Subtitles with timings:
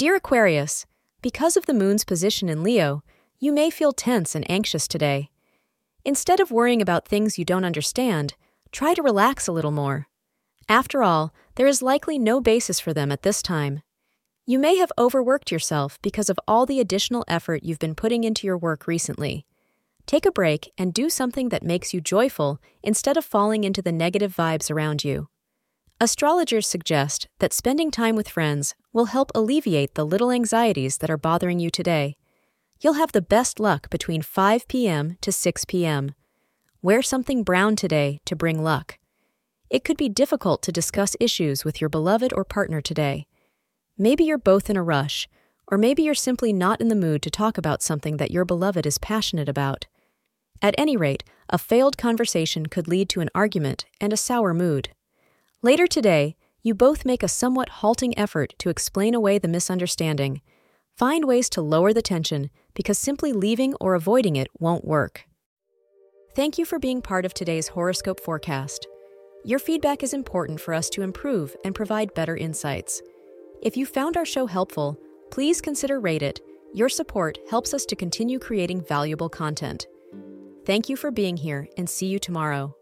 [0.00, 0.86] Dear Aquarius,
[1.20, 3.02] because of the moon's position in Leo,
[3.38, 5.28] you may feel tense and anxious today.
[6.06, 8.32] Instead of worrying about things you don't understand,
[8.72, 10.08] try to relax a little more.
[10.70, 13.82] After all, there is likely no basis for them at this time.
[14.46, 18.46] You may have overworked yourself because of all the additional effort you've been putting into
[18.46, 19.44] your work recently.
[20.06, 23.92] Take a break and do something that makes you joyful instead of falling into the
[23.92, 25.28] negative vibes around you.
[26.02, 31.18] Astrologers suggest that spending time with friends will help alleviate the little anxieties that are
[31.18, 32.16] bothering you today.
[32.80, 35.18] You'll have the best luck between 5 p.m.
[35.20, 36.14] to 6 p.m.
[36.80, 38.98] Wear something brown today to bring luck.
[39.68, 43.26] It could be difficult to discuss issues with your beloved or partner today.
[43.98, 45.28] Maybe you're both in a rush,
[45.70, 48.86] or maybe you're simply not in the mood to talk about something that your beloved
[48.86, 49.86] is passionate about.
[50.62, 54.88] At any rate, a failed conversation could lead to an argument and a sour mood.
[55.62, 60.40] Later today, you both make a somewhat halting effort to explain away the misunderstanding.
[60.96, 65.26] Find ways to lower the tension because simply leaving or avoiding it won't work.
[66.34, 68.86] Thank you for being part of today's horoscope forecast.
[69.44, 73.02] Your feedback is important for us to improve and provide better insights.
[73.62, 74.98] If you found our show helpful,
[75.30, 76.40] please consider rate it.
[76.72, 79.86] Your support helps us to continue creating valuable content.
[80.64, 82.74] Thank you for being here and see you tomorrow.